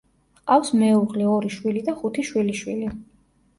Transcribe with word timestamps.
ჰყავს 0.37 0.71
მეუღლე, 0.83 1.27
ორი 1.35 1.53
შვილი 1.57 1.85
და 1.91 1.97
ხუთი 2.01 2.27
შვილიშვილი. 2.33 2.93